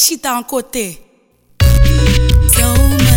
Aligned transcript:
chita 0.00 0.30
an 0.30 0.44
kote. 0.44 0.98
So 2.54 2.74
much 2.74 3.09